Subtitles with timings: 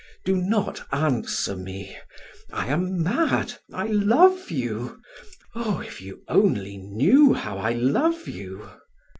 [0.25, 1.95] Do not answer me.
[2.51, 4.99] I am mad I love you.
[5.53, 8.67] Oh, if you knew how I love you!"